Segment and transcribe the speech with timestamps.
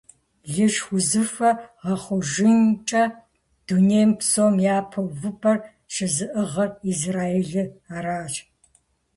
[0.53, 1.55] Лышх узыфэр
[1.85, 3.03] гъэхъужынымкӀэ
[3.65, 5.57] дуней псом япэ увыпӀэр
[5.93, 8.33] щызыӀыгъыр Израилыр аращ.